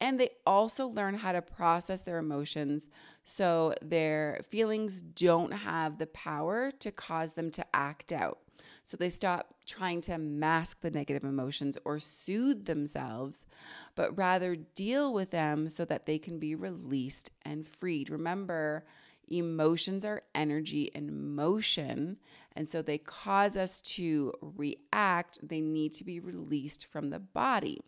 And 0.01 0.21
they 0.21 0.31
also 0.47 0.87
learn 0.87 1.15
how 1.15 1.33
to 1.33 1.41
process 1.41 2.03
their 2.03 2.19
emotions 2.19 2.89
so 3.25 3.73
their 3.81 4.41
feelings 4.49 5.01
don't 5.01 5.53
have 5.53 5.99
the 5.99 6.07
power 6.09 6.71
to 6.81 6.91
cause 6.91 7.35
them 7.35 7.51
to 7.53 7.65
act 7.75 8.13
out. 8.13 8.39
So 8.85 8.97
they 8.97 9.09
stop 9.09 9.55
trying 9.67 10.01
to 10.03 10.19
mask 10.19 10.81
the 10.81 10.91
negative 10.91 11.25
emotions 11.25 11.77
or 11.85 11.99
soothe 11.99 12.67
themselves, 12.67 13.47
but 13.95 14.17
rather 14.17 14.55
deal 14.55 15.13
with 15.13 15.31
them 15.31 15.69
so 15.69 15.85
that 15.87 16.07
they 16.07 16.19
can 16.19 16.39
be 16.39 16.55
released 16.55 17.31
and 17.43 17.67
freed. 17.67 18.11
Remember, 18.11 18.85
emotions 19.29 20.05
are 20.05 20.23
energy 20.35 20.91
in 20.95 21.35
motion, 21.35 22.17
and 22.55 22.69
so 22.69 22.81
they 22.81 22.99
cause 22.99 23.57
us 23.57 23.81
to 23.81 24.33
react. 24.41 25.39
They 25.43 25.61
need 25.61 25.93
to 25.95 26.05
be 26.05 26.21
released 26.21 26.87
from 26.87 27.09
the 27.09 27.19
body. 27.19 27.81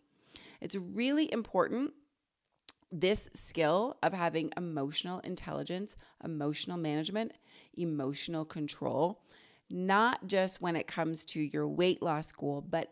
It's 0.59 0.75
really 0.75 1.31
important 1.31 1.93
this 2.91 3.29
skill 3.33 3.97
of 4.03 4.13
having 4.13 4.51
emotional 4.57 5.19
intelligence, 5.19 5.95
emotional 6.23 6.77
management, 6.77 7.33
emotional 7.77 8.45
control 8.45 9.21
not 9.69 10.25
just 10.27 10.61
when 10.61 10.75
it 10.75 10.87
comes 10.87 11.25
to 11.25 11.39
your 11.39 11.67
weight 11.67 12.01
loss 12.01 12.31
goal, 12.31 12.65
but 12.67 12.91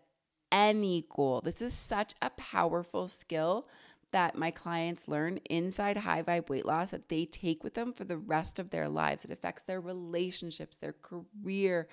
any 0.51 1.06
goal. 1.10 1.42
This 1.42 1.62
is 1.62 1.74
such 1.74 2.13
a 2.22 2.30
powerful 2.32 3.08
skill 3.08 3.68
that 4.12 4.38
my 4.38 4.51
clients 4.51 5.08
learn 5.08 5.38
inside 5.50 5.98
high 5.98 6.24
vibe 6.24 6.50
weight 6.50 6.66
loss 6.66 6.92
that 6.92 7.10
they 7.10 7.25
take 7.25 7.63
with 7.63 7.74
them 7.74 7.92
for 7.92 8.06
the 8.06 8.18
rest 8.18 8.58
of 8.58 8.70
their 8.70 8.88
lives. 8.88 9.25
It 9.25 9.32
affects 9.32 9.63
their 9.63 9.82
relationships, 9.82 10.77
their 10.77 10.96
career, 11.01 11.89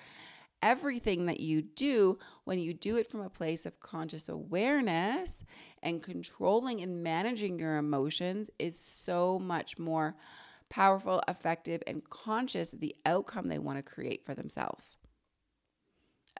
everything 0.61 1.25
that 1.27 1.39
you 1.39 1.61
do 1.61 2.17
when 2.43 2.59
you 2.59 2.73
do 2.73 2.97
it 2.97 3.09
from 3.09 3.21
a 3.21 3.29
place 3.29 3.65
of 3.65 3.79
conscious 3.79 4.29
awareness 4.29 5.43
and 5.83 6.01
controlling 6.01 6.81
and 6.81 7.03
managing 7.03 7.59
your 7.59 7.77
emotions 7.77 8.49
is 8.59 8.79
so 8.79 9.39
much 9.39 9.77
more 9.77 10.15
powerful, 10.69 11.21
effective, 11.27 11.81
and 11.87 12.09
conscious 12.09 12.73
of 12.73 12.79
the 12.79 12.95
outcome 13.05 13.47
they 13.47 13.59
want 13.59 13.77
to 13.77 13.83
create 13.83 14.25
for 14.25 14.33
themselves. 14.33 14.97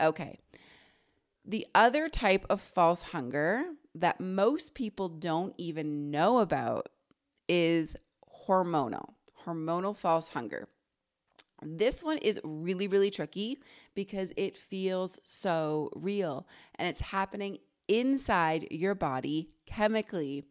Okay. 0.02 0.40
The 1.46 1.68
other 1.76 2.10
type 2.10 2.46
of 2.50 2.60
false 2.60 3.04
hunger 3.04 3.66
that 3.94 4.20
most 4.20 4.74
people 4.74 5.10
don't 5.10 5.54
even 5.58 6.10
know 6.10 6.40
about 6.40 6.90
is 7.48 7.96
hormonal, 8.48 9.14
hormonal 9.46 9.96
false 9.96 10.30
hunger. 10.30 10.68
This 11.62 12.04
one 12.04 12.18
is 12.18 12.40
really, 12.44 12.88
really 12.88 13.12
tricky 13.12 13.60
because 13.94 14.34
it 14.36 14.58
feels 14.58 15.20
so 15.24 15.90
real 15.96 16.48
and 16.76 16.88
it's 16.88 17.02
happening 17.02 17.60
inside 17.88 18.68
your 18.72 18.96
body 18.96 19.50
chemically 19.68 20.44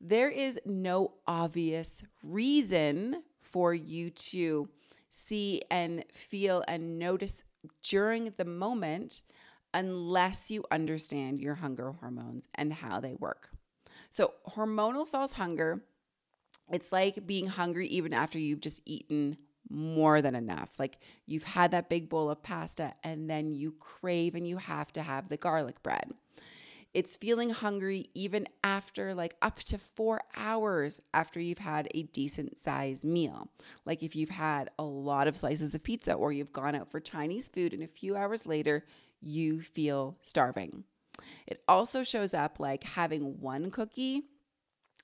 there 0.00 0.30
is 0.30 0.60
no 0.64 1.14
obvious 1.26 2.02
reason 2.22 3.22
for 3.40 3.74
you 3.74 4.10
to 4.10 4.68
see 5.10 5.62
and 5.70 6.04
feel 6.12 6.62
and 6.68 6.98
notice 6.98 7.42
during 7.82 8.32
the 8.36 8.44
moment 8.44 9.22
unless 9.72 10.50
you 10.50 10.64
understand 10.70 11.40
your 11.40 11.54
hunger 11.54 11.92
hormones 11.92 12.48
and 12.54 12.72
how 12.72 13.00
they 13.00 13.14
work. 13.14 13.50
So, 14.10 14.34
hormonal 14.48 15.06
false 15.06 15.32
hunger, 15.34 15.82
it's 16.70 16.92
like 16.92 17.26
being 17.26 17.46
hungry 17.46 17.86
even 17.88 18.12
after 18.12 18.38
you've 18.38 18.60
just 18.60 18.82
eaten 18.84 19.38
more 19.68 20.22
than 20.22 20.34
enough. 20.34 20.78
Like 20.78 20.98
you've 21.26 21.44
had 21.44 21.70
that 21.72 21.88
big 21.88 22.08
bowl 22.08 22.30
of 22.30 22.42
pasta 22.42 22.94
and 23.02 23.28
then 23.28 23.52
you 23.52 23.72
crave 23.72 24.34
and 24.34 24.46
you 24.46 24.56
have 24.58 24.92
to 24.92 25.02
have 25.02 25.28
the 25.28 25.36
garlic 25.36 25.82
bread. 25.82 26.12
It's 26.94 27.16
feeling 27.16 27.50
hungry 27.50 28.06
even 28.14 28.46
after 28.64 29.14
like 29.14 29.36
up 29.42 29.58
to 29.64 29.76
four 29.76 30.22
hours 30.34 31.00
after 31.12 31.38
you've 31.40 31.58
had 31.58 31.88
a 31.94 32.04
decent 32.04 32.58
size 32.58 33.04
meal. 33.04 33.48
Like 33.84 34.02
if 34.02 34.16
you've 34.16 34.30
had 34.30 34.70
a 34.78 34.84
lot 34.84 35.28
of 35.28 35.36
slices 35.36 35.74
of 35.74 35.82
pizza 35.82 36.14
or 36.14 36.32
you've 36.32 36.54
gone 36.54 36.74
out 36.74 36.90
for 36.90 37.00
Chinese 37.00 37.48
food 37.48 37.74
and 37.74 37.82
a 37.82 37.88
few 37.88 38.16
hours 38.16 38.46
later 38.46 38.84
you 39.20 39.60
feel 39.60 40.16
starving. 40.22 40.84
It 41.46 41.62
also 41.68 42.02
shows 42.02 42.34
up 42.34 42.60
like 42.60 42.84
having 42.84 43.40
one 43.40 43.70
cookie 43.70 44.22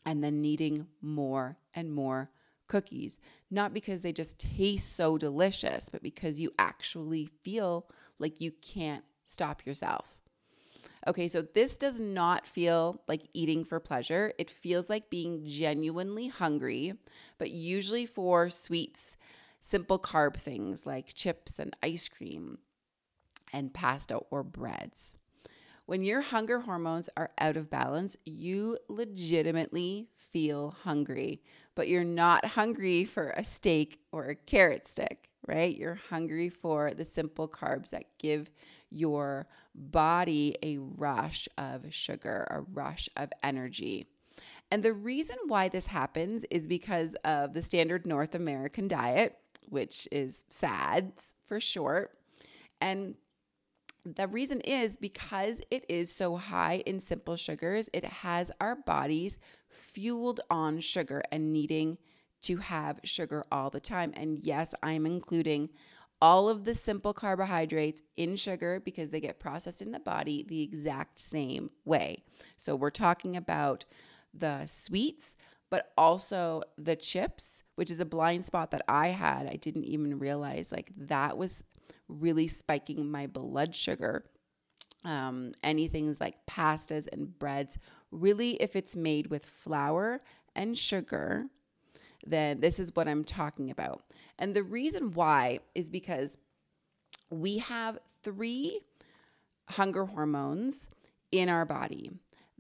and 0.07 0.23
then 0.23 0.40
needing 0.40 0.87
more 1.00 1.59
and 1.75 1.92
more 1.92 2.31
cookies, 2.73 3.19
not 3.50 3.75
because 3.75 4.00
they 4.00 4.14
just 4.14 4.38
taste 4.38 4.97
so 4.97 5.19
delicious, 5.19 5.91
but 5.91 6.02
because 6.02 6.41
you 6.41 6.50
actually 6.59 7.26
feel 7.26 7.87
like 8.19 8.41
you 8.41 8.50
can't 8.62 9.05
stop 9.26 9.67
yourself. 9.67 10.23
Okay, 11.07 11.29
so 11.29 11.43
this 11.43 11.76
does 11.76 12.00
not 12.00 12.47
feel 12.47 13.02
like 13.09 13.29
eating 13.35 13.62
for 13.62 13.79
pleasure. 13.79 14.33
It 14.38 14.50
feels 14.50 14.88
like 14.88 15.11
being 15.11 15.45
genuinely 15.45 16.29
hungry, 16.29 16.95
but 17.37 17.50
usually 17.50 18.07
for 18.07 18.49
sweets, 18.49 19.17
simple 19.61 19.99
carb 19.99 20.37
things 20.37 20.87
like 20.87 21.12
chips 21.12 21.59
and 21.59 21.76
ice 21.83 22.09
cream 22.09 22.57
and 23.52 23.75
pasta 23.75 24.17
or 24.31 24.43
breads. 24.43 25.14
When 25.92 26.04
your 26.04 26.22
hunger 26.22 26.58
hormones 26.58 27.11
are 27.18 27.32
out 27.37 27.58
of 27.58 27.68
balance, 27.68 28.16
you 28.25 28.78
legitimately 28.88 30.08
feel 30.16 30.75
hungry, 30.84 31.42
but 31.75 31.87
you're 31.87 32.02
not 32.02 32.46
hungry 32.46 33.04
for 33.04 33.34
a 33.37 33.44
steak 33.44 34.00
or 34.11 34.28
a 34.28 34.34
carrot 34.34 34.87
stick, 34.87 35.28
right? 35.46 35.76
You're 35.76 35.99
hungry 36.08 36.49
for 36.49 36.94
the 36.94 37.04
simple 37.04 37.46
carbs 37.46 37.90
that 37.90 38.06
give 38.18 38.50
your 38.88 39.49
body 39.75 40.56
a 40.62 40.78
rush 40.78 41.46
of 41.58 41.84
sugar, 41.92 42.46
a 42.49 42.62
rush 42.62 43.11
of 43.18 43.30
energy. 43.42 44.06
And 44.70 44.82
the 44.82 44.94
reason 44.94 45.37
why 45.46 45.68
this 45.68 45.88
happens 45.88 46.46
is 46.50 46.66
because 46.66 47.14
of 47.16 47.52
the 47.52 47.61
standard 47.61 48.06
North 48.06 48.34
American 48.34 48.88
diet, 48.88 49.37
which 49.68 50.08
is 50.11 50.46
SADS 50.49 51.34
for 51.44 51.61
short. 51.61 52.16
And 52.80 53.14
the 54.04 54.26
reason 54.26 54.61
is 54.62 54.97
because 54.97 55.61
it 55.71 55.85
is 55.88 56.11
so 56.11 56.37
high 56.37 56.82
in 56.87 57.00
simple 57.00 57.37
sugars, 57.37 57.88
it 57.92 58.04
has 58.04 58.50
our 58.61 58.76
bodies 58.76 59.38
fueled 59.68 60.40
on 60.50 60.80
sugar 60.80 61.23
and 61.30 61.52
needing 61.52 61.99
to 62.42 62.56
have 62.56 62.99
sugar 63.04 63.44
all 63.52 63.71
the 63.71 63.80
time. 63.80 64.12
And 64.16 64.38
yes, 64.38 64.75
I'm 64.82 65.06
including 65.06 65.71
all 66.21 66.49
of 66.49 66.64
the 66.64 66.75
simple 66.75 67.12
carbohydrates 67.12 68.02
in 68.16 68.37
sugar 68.37 68.80
because 68.85 69.11
they 69.11 69.21
get 69.21 69.40
processed 69.40 69.82
in 69.82 69.92
the 69.92 70.00
body 70.00 70.44
the 70.49 70.62
exact 70.62 71.18
same 71.18 71.71
way. 71.85 72.23
So 72.56 72.76
we're 72.76 72.90
talking 72.90 73.37
about 73.37 73.85
the 74.35 74.66
sweets, 74.66 75.37
but 75.73 75.91
also 75.97 76.62
the 76.76 76.95
chips, 76.95 77.62
which 77.76 77.91
is 77.91 77.99
a 77.99 78.05
blind 78.05 78.45
spot 78.45 78.73
that 78.73 78.83
I 78.88 79.09
had. 79.09 79.47
I 79.47 79.57
didn't 79.57 79.85
even 79.85 80.19
realize 80.19 80.71
like 80.71 80.93
that 80.99 81.38
was 81.38 81.64
really 82.09 82.47
spiking 82.47 83.11
my 83.11 83.26
blood 83.26 83.75
sugar. 83.75 84.26
Um, 85.02 85.52
anything 85.64 86.14
like 86.21 86.45
pastas 86.45 87.09
and 87.11 87.38
breads, 87.38 87.79
really, 88.11 88.50
if 88.57 88.76
it's 88.76 88.95
made 88.95 89.29
with 89.29 89.47
flour 89.47 90.21
and 90.55 90.76
sugar, 90.76 91.47
then 92.26 92.61
this 92.61 92.79
is 92.79 92.95
what 92.95 93.09
I'm 93.09 93.25
talking 93.25 93.71
about. 93.71 94.02
And 94.38 94.55
the 94.55 94.62
reason 94.62 95.12
why 95.12 95.61
is 95.75 95.88
because 95.88 96.37
we 97.31 97.59
have 97.59 97.99
three 98.23 98.79
hunger 99.71 100.05
hormones 100.05 100.91
in 101.31 101.49
our 101.49 101.64
body. 101.64 102.11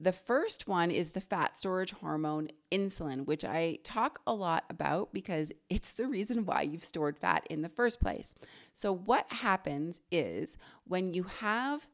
The 0.02 0.12
first 0.12 0.66
one 0.66 0.90
is 0.90 1.10
the 1.10 1.20
fat 1.20 1.56
storage 1.56 1.92
hormone 1.92 2.48
insulin, 2.72 3.24
which 3.24 3.44
I 3.44 3.78
talk 3.84 4.20
a 4.26 4.34
lot 4.34 4.64
about 4.68 5.12
because 5.12 5.52
it's 5.70 5.92
the 5.92 6.08
reason 6.08 6.44
why 6.44 6.62
you've 6.62 6.84
stored 6.84 7.16
fat 7.16 7.46
in 7.48 7.62
the 7.62 7.68
first 7.68 8.00
place. 8.00 8.34
So, 8.74 8.92
what 8.92 9.30
happens 9.30 10.00
is 10.10 10.56
when 10.88 11.14
you 11.14 11.22
have 11.22 11.86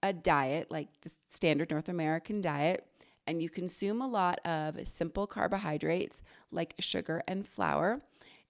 a 0.00 0.12
diet 0.12 0.70
like 0.70 1.00
the 1.00 1.12
standard 1.28 1.72
North 1.72 1.88
American 1.88 2.40
diet, 2.40 2.86
and 3.26 3.42
you 3.42 3.50
consume 3.50 4.00
a 4.00 4.06
lot 4.06 4.38
of 4.44 4.86
simple 4.86 5.26
carbohydrates 5.26 6.22
like 6.52 6.74
sugar 6.78 7.20
and 7.26 7.44
flour, 7.44 8.00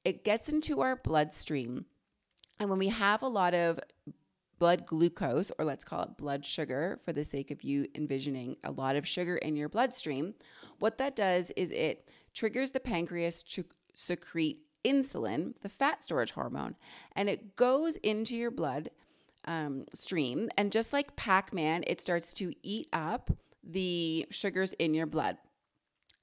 it 0.05 0.25
gets 0.25 0.51
into 0.51 0.83
our 0.83 0.97
bloodstream. 0.97 1.87
And 2.61 2.69
when 2.69 2.79
we 2.79 2.89
have 2.89 3.23
a 3.23 3.29
lot 3.29 3.55
of 3.55 3.81
blood 4.63 4.87
glucose, 4.87 5.51
or 5.59 5.65
let's 5.65 5.83
call 5.83 6.05
it 6.05 6.17
blood 6.17 6.47
sugar 6.47 6.97
for 7.03 7.13
the 7.13 7.25
sake 7.25 7.51
of 7.51 7.65
you 7.65 7.85
envisioning 7.97 8.55
a 8.63 8.71
lot 8.71 8.95
of 8.95 9.05
sugar 9.05 9.35
in 9.39 9.57
your 9.57 9.69
bloodstream, 9.69 10.33
what 10.79 10.99
that 10.99 11.17
does 11.17 11.51
is 11.57 11.73
it 11.73 12.13
triggers 12.33 12.71
the 12.71 12.79
pancreas 12.79 13.43
to 13.43 13.65
secrete 13.93 14.61
insulin, 14.85 15.53
the 15.63 15.69
fat 15.69 16.05
storage 16.05 16.31
hormone, 16.31 16.77
and 17.17 17.29
it 17.29 17.57
goes 17.57 17.97
into 17.97 18.37
your 18.37 18.53
blood 18.53 18.89
um, 19.47 19.85
stream. 19.95 20.49
And 20.57 20.71
just 20.71 20.93
like 20.93 21.17
Pac 21.17 21.53
Man, 21.53 21.83
it 21.89 22.01
starts 22.01 22.33
to 22.35 22.55
eat 22.63 22.87
up 22.93 23.33
the 23.65 24.29
sugars 24.31 24.75
in 24.75 24.95
your 24.95 25.07
blood. 25.07 25.39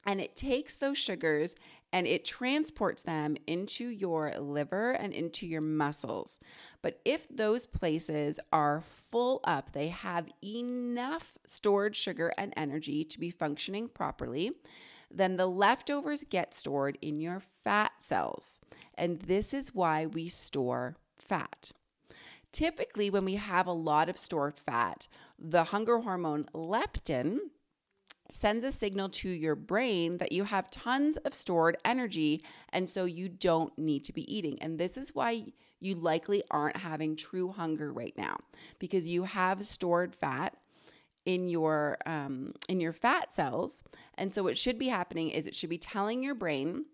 And 0.06 0.22
it 0.22 0.38
takes 0.38 0.78
those 0.78 0.98
sugars 0.98 1.56
and 1.92 2.08
it 2.08 2.26
transports 2.26 3.04
them 3.04 3.36
into 3.48 3.88
your 3.88 4.34
liver 4.38 4.92
and 4.92 5.14
into 5.14 5.48
your 5.48 5.62
muscles. 5.62 6.40
But 6.82 7.00
if 7.04 7.28
those 7.30 7.66
places 7.66 8.40
are 8.52 8.82
full 8.82 9.40
up, 9.44 9.72
they 9.72 9.88
have 9.90 10.30
enough 10.44 11.38
stored 11.48 11.96
sugar 11.96 12.32
and 12.38 12.54
energy 12.56 13.04
to 13.06 13.20
be 13.20 13.32
functioning 13.32 13.90
properly, 13.90 14.52
then 15.12 15.38
the 15.38 15.48
leftovers 15.48 16.24
get 16.24 16.54
stored 16.54 16.98
in 17.02 17.20
your 17.20 17.42
fat 17.64 17.94
cells. 18.00 18.60
And 18.96 19.20
this 19.22 19.54
is 19.54 19.74
why 19.74 20.06
we 20.06 20.28
store 20.28 20.98
fat. 21.18 21.72
Typically, 22.52 23.10
when 23.10 23.26
we 23.26 23.36
have 23.36 23.68
a 23.68 23.72
lot 23.72 24.10
of 24.10 24.18
stored 24.18 24.56
fat, 24.56 25.08
the 25.38 25.66
hunger 25.66 26.00
hormone 26.00 26.46
leptin 26.54 27.38
sends 28.30 28.64
a 28.64 28.72
signal 28.72 29.10
to 29.10 29.30
your 29.30 29.56
brain 29.56 30.18
that 30.18 30.32
you 30.32 30.44
have 30.44 30.70
tons 30.70 31.18
of 31.18 31.34
stored 31.34 31.78
energy 31.84 32.44
and 32.70 32.90
so 32.90 33.06
you 33.06 33.28
don't 33.28 33.78
need 33.78 34.04
to 34.06 34.14
be 34.14 34.34
eating. 34.34 34.62
And 34.62 34.80
this 34.80 34.98
is 34.98 35.16
why 35.16 35.46
you 35.80 35.96
likely 35.96 36.44
aren't 36.52 36.78
having 36.78 37.16
true 37.16 37.50
hunger 37.52 37.92
right 37.92 38.14
now 38.18 38.38
because 38.80 39.08
you 39.08 39.24
have 39.24 39.66
stored 39.66 40.16
fat 40.16 40.56
in 41.26 41.48
your 41.48 41.98
um, 42.06 42.54
in 42.68 42.80
your 42.80 42.94
fat 42.94 43.34
cells 43.34 43.84
and 44.16 44.32
so 44.32 44.42
what 44.42 44.58
should 44.58 44.80
be 44.80 44.88
happening 44.88 45.30
is 45.30 45.46
it 45.46 45.56
should 45.56 45.70
be 45.70 45.78
telling 45.78 46.24
your 46.24 46.34
brain 46.34 46.86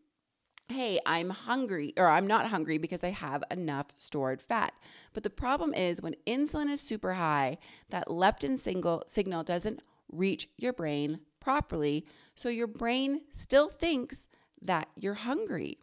hey, 0.67 0.99
I'm 1.05 1.29
hungry, 1.29 1.93
or 1.95 2.07
I'm 2.07 2.25
not 2.25 2.47
hungry 2.47 2.77
because 2.77 3.03
I 3.03 3.11
have 3.11 3.43
enough 3.51 3.87
stored 3.97 4.41
fat. 4.41 4.73
But 5.13 5.23
the 5.23 5.29
problem 5.29 5.73
is 5.73 6.01
when 6.01 6.15
insulin 6.25 6.69
is 6.69 6.81
super 6.81 7.13
high, 7.13 7.59
that 7.89 8.07
leptin 8.07 8.57
single 8.57 9.03
signal 9.05 9.43
doesn't 9.43 9.81
reach 10.11 10.49
your 10.57 10.73
brain 10.73 11.19
properly. 11.39 12.05
So 12.35 12.49
your 12.49 12.67
brain 12.67 13.21
still 13.33 13.69
thinks 13.69 14.27
that 14.61 14.87
you're 14.95 15.13
hungry. 15.13 15.77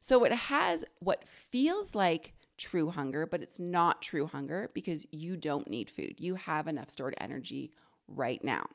So 0.00 0.24
it 0.24 0.32
has 0.32 0.84
what 1.00 1.26
feels 1.26 1.94
like 1.94 2.34
true 2.56 2.90
hunger, 2.90 3.26
but 3.26 3.42
it's 3.42 3.58
not 3.58 4.02
true 4.02 4.26
hunger 4.26 4.70
because 4.74 5.06
you 5.10 5.36
don't 5.36 5.68
need 5.68 5.90
food. 5.90 6.14
You 6.18 6.34
have 6.36 6.68
enough 6.68 6.90
stored 6.90 7.14
energy 7.20 7.72
right 8.06 8.42
now. 8.44 8.66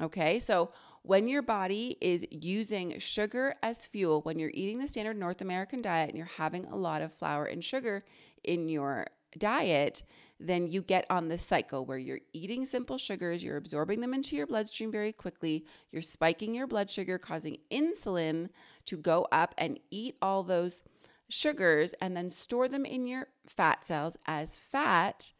Okay, 0.00 0.38
so 0.38 0.70
when 1.02 1.28
your 1.28 1.42
body 1.42 1.96
is 2.00 2.26
using 2.30 2.98
sugar 2.98 3.54
as 3.62 3.86
fuel, 3.86 4.20
when 4.22 4.38
you're 4.38 4.50
eating 4.52 4.78
the 4.78 4.88
standard 4.88 5.16
North 5.16 5.40
American 5.40 5.82
diet 5.82 6.10
and 6.10 6.18
you're 6.18 6.26
having 6.26 6.66
a 6.66 6.76
lot 6.76 7.02
of 7.02 7.14
flour 7.14 7.46
and 7.46 7.64
sugar 7.64 8.04
in 8.44 8.68
your 8.68 9.06
diet, 9.38 10.02
then 10.40 10.66
you 10.66 10.80
get 10.80 11.06
on 11.10 11.28
this 11.28 11.44
cycle 11.44 11.84
where 11.84 11.98
you're 11.98 12.20
eating 12.32 12.64
simple 12.64 12.96
sugars, 12.96 13.44
you're 13.44 13.58
absorbing 13.58 14.00
them 14.00 14.14
into 14.14 14.34
your 14.34 14.46
bloodstream 14.46 14.90
very 14.90 15.12
quickly, 15.12 15.66
you're 15.90 16.00
spiking 16.00 16.54
your 16.54 16.66
blood 16.66 16.90
sugar, 16.90 17.18
causing 17.18 17.58
insulin 17.70 18.48
to 18.86 18.96
go 18.96 19.28
up 19.30 19.54
and 19.58 19.78
eat 19.90 20.16
all 20.22 20.42
those 20.42 20.82
sugars 21.28 21.92
and 22.00 22.16
then 22.16 22.30
store 22.30 22.68
them 22.68 22.86
in 22.86 23.06
your 23.06 23.28
fat 23.46 23.84
cells 23.84 24.16
as 24.26 24.56
fat 24.56 25.32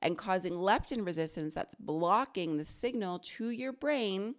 and 0.00 0.18
causing 0.18 0.54
leptin 0.54 1.06
resistance 1.06 1.54
that's 1.54 1.74
blocking 1.76 2.56
the 2.56 2.64
signal 2.64 3.20
to 3.20 3.50
your 3.50 3.72
brain 3.72 4.34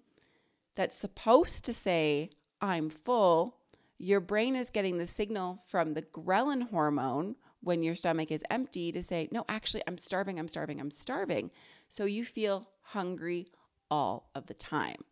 that's 0.76 0.97
supposed 0.97 1.65
to 1.65 1.74
say, 1.74 2.30
I'm 2.62 2.89
full, 2.89 3.58
your 3.97 4.19
brain 4.19 4.56
is 4.56 4.69
getting 4.69 4.97
the 4.97 5.08
signal 5.08 5.60
from 5.67 5.93
the 5.93 6.02
ghrelin 6.02 6.69
hormone 6.69 7.36
when 7.62 7.84
your 7.84 7.95
stomach 7.95 8.32
is 8.32 8.43
empty 8.50 8.91
to 8.91 9.04
say, 9.04 9.30
No, 9.32 9.45
actually, 9.47 9.84
I'm 9.88 9.97
starving, 9.97 10.39
I'm 10.39 10.47
starving, 10.47 10.80
I'm 10.80 10.91
starving. 10.91 11.52
So 11.89 12.06
you 12.06 12.26
feel 12.26 12.67
hungry 12.82 13.47
all 13.89 14.30
of 14.36 14.47
the 14.47 14.54
time. 14.54 15.04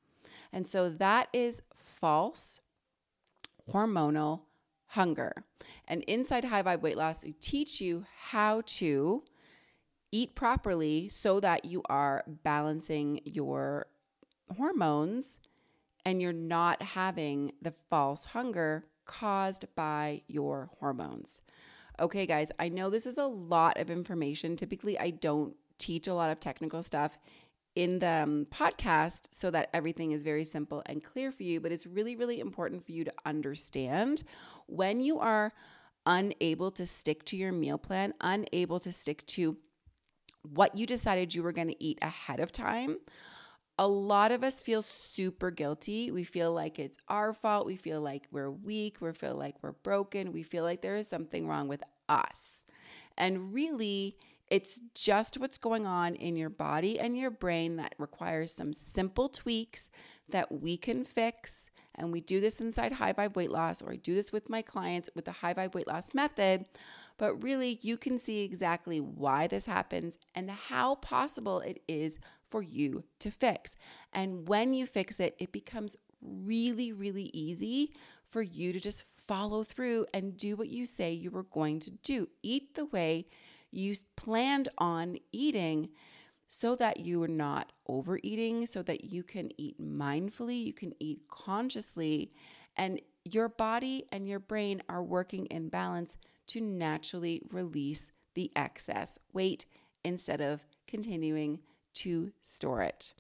And 0.52 0.66
so 0.66 0.90
that 0.90 1.30
is 1.34 1.62
false 1.76 2.60
hormonal 3.72 4.42
hunger. 4.88 5.34
And 5.88 6.04
inside 6.04 6.46
High 6.46 6.64
Vibe 6.64 6.82
Weight 6.82 6.98
Loss, 6.98 7.24
we 7.24 7.34
teach 7.34 7.80
you 7.80 8.06
how 8.30 8.62
to 8.66 9.24
eat 10.12 10.36
properly 10.36 11.10
so 11.10 11.40
that 11.40 11.66
you 11.66 11.84
are 11.88 12.24
balancing 12.44 13.22
your 13.26 13.86
hormones 14.58 15.40
and 16.06 16.22
you're 16.22 16.34
not 16.34 16.82
having 16.82 17.52
the 17.62 17.74
false 17.90 18.26
hunger 18.26 18.86
caused 19.06 19.66
by 19.76 20.22
your 20.28 20.70
hormones. 20.80 21.42
Okay, 22.00 22.26
guys, 22.26 22.52
I 22.60 22.70
know 22.70 22.90
this 22.90 23.06
is 23.06 23.18
a 23.18 23.26
lot 23.26 23.78
of 23.78 23.90
information. 23.90 24.56
Typically, 24.56 24.98
I 24.98 25.10
don't 25.10 25.54
teach 25.78 26.08
a 26.08 26.14
lot 26.14 26.32
of 26.32 26.40
technical 26.40 26.82
stuff 26.82 27.20
in 27.76 28.00
the 28.00 28.08
um, 28.08 28.48
podcast 28.52 29.30
so 29.32 29.52
that 29.52 29.70
everything 29.74 30.12
is 30.12 30.24
very 30.24 30.44
simple 30.44 30.82
and 30.86 31.04
clear 31.04 31.32
for 31.32 31.44
you, 31.44 31.60
but 31.60 31.72
it's 31.72 31.86
really, 31.86 32.16
really 32.16 32.40
important 32.40 32.84
for 32.86 32.94
you 32.94 33.04
to 33.04 33.14
understand 33.26 34.24
when 34.68 35.02
you 35.02 35.20
are 35.20 35.52
unable 36.06 36.72
to 36.72 36.86
stick 36.86 37.26
to 37.26 37.38
your 37.38 37.52
meal 37.52 37.78
plan, 37.78 38.14
unable 38.22 38.80
to 38.80 38.92
stick 38.92 39.26
to 39.28 39.58
what 40.44 40.78
you 40.78 40.86
decided 40.86 41.36
you 41.36 41.44
were 41.44 41.52
going 41.52 41.68
to 41.68 41.84
eat 41.84 42.00
ahead 42.02 42.40
of 42.40 42.52
time 42.52 42.98
a 43.80 43.88
lot 43.88 44.34
of 44.34 44.44
us 44.44 44.62
feel 44.62 44.82
super 44.82 45.52
guilty. 45.52 46.12
We 46.12 46.26
feel 46.26 46.52
like 46.52 46.80
it's 46.80 46.98
our 47.08 47.32
fault. 47.32 47.66
We 47.66 47.78
feel 47.78 48.02
like 48.02 48.28
we're 48.30 48.52
weak. 48.52 48.98
We 49.00 49.14
feel 49.14 49.36
like 49.36 49.56
we're 49.62 49.72
broken. 49.72 50.34
We 50.34 50.44
feel 50.44 50.66
like 50.66 50.82
there 50.82 50.98
is 50.98 51.08
something 51.08 51.48
wrong 51.48 51.70
with 51.70 51.82
us. 52.10 52.64
And 53.18 53.54
really, 53.54 54.18
it's 54.50 54.82
just 54.94 55.40
what's 55.40 55.58
going 55.58 55.86
on 55.86 56.16
in 56.16 56.36
your 56.36 56.50
body 56.50 57.00
and 57.00 57.18
your 57.18 57.32
brain 57.32 57.78
that 57.78 57.96
requires 57.98 58.52
some 58.52 58.74
simple 58.74 59.30
tweaks 59.30 59.90
that 60.28 60.52
we 60.52 60.76
can 60.76 61.06
fix. 61.06 61.70
And 61.96 62.12
we 62.12 62.20
do 62.20 62.42
this 62.42 62.60
inside 62.60 62.92
High 62.92 63.14
Vibe 63.14 63.38
Weight 63.38 63.50
Loss, 63.50 63.82
or 63.82 63.94
I 63.94 63.96
do 63.96 64.14
this 64.14 64.34
with 64.34 64.50
my 64.50 64.62
clients 64.62 65.10
with 65.16 65.24
the 65.24 65.32
High 65.32 65.54
Vibe 65.54 65.74
Weight 65.74 65.88
Loss 65.88 66.14
method. 66.14 66.66
But 67.20 67.44
really, 67.44 67.78
you 67.84 67.98
can 67.98 68.18
see 68.18 68.44
exactly 68.44 69.00
why 69.00 69.46
this 69.46 69.68
happens 69.68 70.18
and 70.34 70.50
how 70.50 70.96
possible 70.96 71.60
it 71.60 71.84
is 71.88 72.18
for 72.48 72.64
you 72.64 73.04
to 73.20 73.30
fix. 73.30 73.76
And 74.14 74.48
when 74.48 74.74
you 74.74 74.88
fix 74.88 75.20
it, 75.20 75.36
it 75.38 75.52
becomes 75.52 75.98
really, 76.22 76.94
really 76.94 77.30
easy 77.34 77.94
for 78.26 78.42
you 78.42 78.72
to 78.72 78.80
just 78.80 79.04
follow 79.04 79.64
through 79.64 80.06
and 80.14 80.38
do 80.38 80.56
what 80.56 80.70
you 80.70 80.86
say 80.86 81.12
you 81.12 81.30
were 81.30 81.44
going 81.44 81.80
to 81.82 81.92
do. 81.92 82.28
Eat 82.42 82.74
the 82.76 82.86
way 82.86 83.28
you 83.70 83.96
planned 84.16 84.70
on 84.78 85.18
eating 85.32 85.90
so 86.48 86.76
that 86.76 87.02
you 87.02 87.22
are 87.22 87.28
not 87.28 87.74
overeating, 87.88 88.66
so 88.66 88.82
that 88.82 89.04
you 89.04 89.24
can 89.24 89.52
eat 89.60 89.80
mindfully, 89.80 90.64
you 90.66 90.74
can 90.74 90.94
eat 91.00 91.20
consciously, 91.30 92.32
and 92.78 93.02
your 93.26 93.50
body 93.50 94.06
and 94.12 94.28
your 94.28 94.40
brain 94.40 94.82
are 94.90 95.04
working 95.04 95.46
in 95.48 95.70
balance 95.70 96.18
to 96.50 96.62
naturally 96.62 97.42
release 97.52 98.12
the 98.34 98.52
excess 98.56 99.18
weight 99.34 99.66
instead 100.04 100.42
of 100.42 100.66
continuing 100.88 101.60
to 101.94 102.32
store 102.44 102.82
it. 102.82 103.14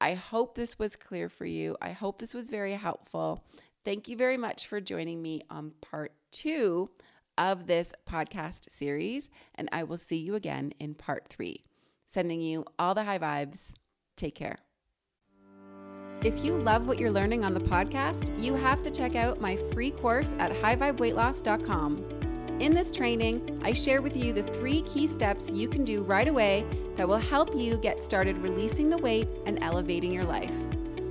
I 0.00 0.14
hope 0.14 0.54
this 0.54 0.78
was 0.78 0.96
clear 0.96 1.28
for 1.28 1.46
you. 1.46 1.76
I 1.80 1.92
hope 1.92 2.18
this 2.18 2.34
was 2.34 2.50
very 2.50 2.72
helpful. 2.72 3.44
Thank 3.84 4.08
you 4.08 4.16
very 4.16 4.36
much 4.36 4.66
for 4.66 4.80
joining 4.80 5.22
me 5.22 5.42
on 5.50 5.72
part 5.80 6.12
two 6.30 6.90
of 7.38 7.66
this 7.66 7.92
podcast 8.08 8.70
series, 8.70 9.30
and 9.54 9.68
I 9.72 9.84
will 9.84 9.96
see 9.96 10.16
you 10.16 10.34
again 10.34 10.72
in 10.78 10.94
part 10.94 11.28
three. 11.28 11.64
Sending 12.06 12.40
you 12.40 12.64
all 12.78 12.94
the 12.94 13.04
high 13.04 13.18
vibes. 13.18 13.74
Take 14.16 14.34
care. 14.34 14.56
If 16.22 16.42
you 16.44 16.54
love 16.54 16.86
what 16.86 16.98
you're 16.98 17.10
learning 17.10 17.44
on 17.44 17.52
the 17.52 17.60
podcast, 17.60 18.38
you 18.40 18.54
have 18.54 18.82
to 18.82 18.90
check 18.90 19.14
out 19.14 19.40
my 19.40 19.56
free 19.72 19.90
course 19.90 20.34
at 20.38 20.52
highvibeweightloss.com. 20.52 22.13
In 22.60 22.72
this 22.72 22.92
training, 22.92 23.60
I 23.64 23.72
share 23.72 24.00
with 24.00 24.16
you 24.16 24.32
the 24.32 24.44
three 24.44 24.82
key 24.82 25.08
steps 25.08 25.50
you 25.50 25.68
can 25.68 25.84
do 25.84 26.04
right 26.04 26.28
away 26.28 26.64
that 26.94 27.06
will 27.06 27.18
help 27.18 27.56
you 27.56 27.76
get 27.76 28.00
started 28.00 28.38
releasing 28.38 28.88
the 28.88 28.96
weight 28.96 29.26
and 29.44 29.58
elevating 29.60 30.12
your 30.12 30.24
life. 30.24 30.54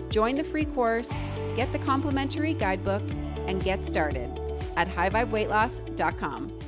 Join 0.10 0.38
the 0.38 0.43
free 0.43 0.65
course, 0.65 1.12
get 1.58 1.69
the 1.73 1.79
complimentary 1.79 2.53
guidebook, 2.53 3.03
and 3.45 3.62
get 3.62 3.86
started 3.86 4.39
at 4.77 4.88
highvibeweightloss.com. 4.88 6.60